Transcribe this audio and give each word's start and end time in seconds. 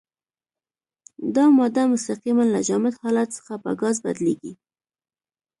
دا 1.35 1.45
ماده 1.57 1.83
مستقیماً 1.93 2.45
له 2.53 2.59
جامد 2.67 2.95
حالت 3.03 3.29
څخه 3.37 3.53
په 3.63 3.69
ګاز 3.81 3.95
بدلیږي. 4.05 4.53